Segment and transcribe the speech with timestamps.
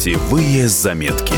[0.00, 1.34] Путевые заметки.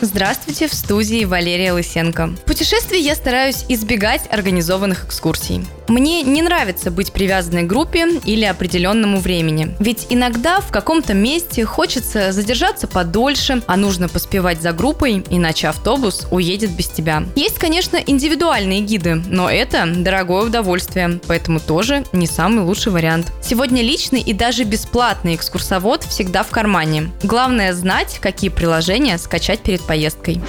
[0.00, 2.26] Здравствуйте, в студии Валерия Лысенко.
[2.26, 5.64] В путешествии я стараюсь избегать организованных экскурсий.
[5.90, 9.74] Мне не нравится быть привязанной к группе или определенному времени.
[9.80, 16.28] Ведь иногда в каком-то месте хочется задержаться подольше, а нужно поспевать за группой, иначе автобус
[16.30, 17.24] уедет без тебя.
[17.34, 23.32] Есть, конечно, индивидуальные гиды, но это дорогое удовольствие, поэтому тоже не самый лучший вариант.
[23.42, 27.10] Сегодня личный и даже бесплатный экскурсовод всегда в кармане.
[27.24, 30.40] Главное знать, какие приложения скачать перед поездкой.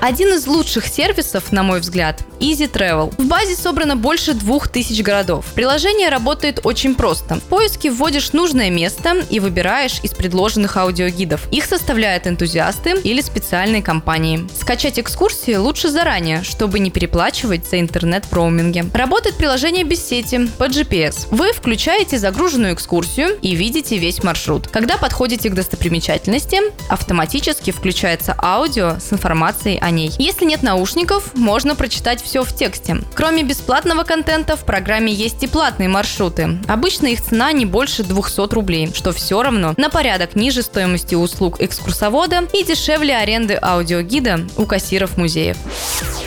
[0.00, 3.12] Один из лучших сервисов, на мой взгляд, Easy Travel.
[3.18, 5.44] В базе собрано больше двух тысяч городов.
[5.54, 7.36] Приложение работает очень просто.
[7.36, 11.48] В поиске вводишь нужное место и выбираешь из предложенных аудиогидов.
[11.50, 14.46] Их составляют энтузиасты или специальные компании.
[14.56, 18.86] Скачать экскурсии лучше заранее, чтобы не переплачивать за интернет в роуминге.
[18.94, 21.26] Работает приложение без сети, по GPS.
[21.32, 24.68] Вы включаете загруженную экскурсию и видите весь маршрут.
[24.68, 30.12] Когда подходите к достопримечательности, автоматически включается аудио с информацией о ней.
[30.18, 32.98] Если нет наушников, можно прочитать все в тексте.
[33.14, 36.58] Кроме бесплатного контента, в программе есть и платные маршруты.
[36.68, 41.60] Обычно их цена не больше 200 рублей, что все равно на порядок ниже стоимости услуг
[41.60, 45.56] экскурсовода и дешевле аренды аудиогида у кассиров музеев.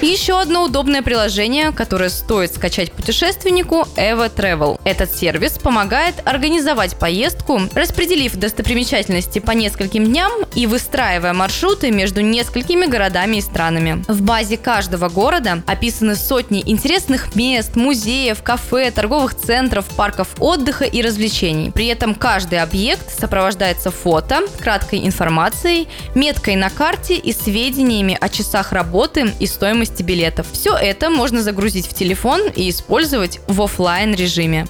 [0.02, 4.80] Еще одно удобное приложение, которое стоит скачать путешественнику– Eva Travel.
[4.84, 12.86] Этот сервис помогает организовать поездку, распределив достопримечательности по нескольким дням и выстраивая маршруты между несколькими
[12.86, 14.04] городами и странами.
[14.08, 21.02] В базе каждого города описаны сотни интересных мест, музеев, кафе, торговых центров, парков отдыха и
[21.02, 21.72] развлечений.
[21.72, 28.72] При этом каждый объект сопровождается фото, краткой информацией, меткой на карте и сведениями о часах
[28.72, 30.48] работы и стоимости билетов.
[30.54, 34.66] Все это можно загрузить в телефон и использовать в офлайн режиме.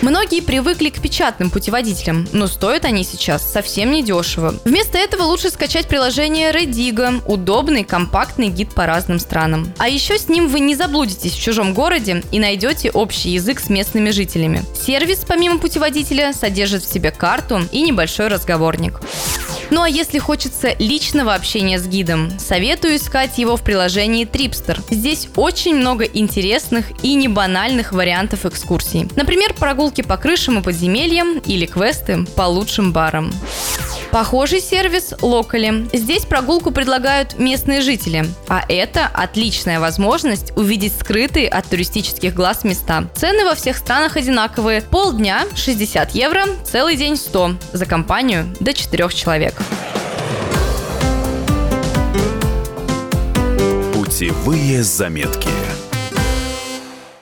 [0.00, 4.54] Многие привыкли к печатным путеводителям, но стоят они сейчас совсем не дешево.
[4.64, 9.72] Вместо этого лучше скачать приложение Redigo, удобный компактный гид по разным странам.
[9.78, 13.68] А еще с ним вы не заблудитесь в чужом городе и найдете общий язык с
[13.68, 14.62] местными жителями.
[14.80, 19.00] Сервис, помимо путеводителя, содержит в себе карту и небольшой разговорник.
[19.70, 24.80] Ну а если хочется личного общения с гидом, советую искать его в приложении Tripster.
[24.90, 29.08] Здесь очень много интересных и не банальных вариантов экскурсий.
[29.14, 33.30] Например, прогулки по крышам и подземельям или квесты по лучшим барам.
[34.10, 35.86] Похожий сервис Локали.
[35.92, 43.04] Здесь прогулку предлагают местные жители, а это отличная возможность увидеть скрытые от туристических глаз места.
[43.14, 44.80] Цены во всех странах одинаковые.
[44.80, 49.54] Полдня 60 евро, целый день 100 за компанию до 4 человек.
[53.92, 55.50] Путевые заметки.